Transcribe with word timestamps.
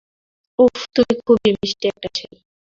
উফ, 0.59 0.77
তুমি 0.95 1.13
খুবই 1.25 1.49
মিষ্টি 1.53 1.85
একটা 1.87 2.09
ছেলে। 2.15 2.37